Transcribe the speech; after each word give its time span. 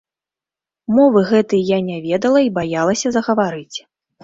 Мовы 0.99 1.19
гэтай 1.33 1.61
я 1.75 1.79
не 1.91 1.99
ведала 2.07 2.43
й 2.47 2.53
баялася 2.59 3.07
загаварыць. 3.19 3.77